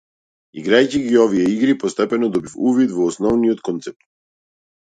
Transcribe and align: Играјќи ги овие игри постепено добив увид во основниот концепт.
Играјќи 0.61 1.01
ги 1.03 1.19
овие 1.25 1.43
игри 1.57 1.75
постепено 1.83 2.31
добив 2.39 2.57
увид 2.71 2.97
во 2.97 3.07
основниот 3.13 3.63
концепт. 3.71 4.05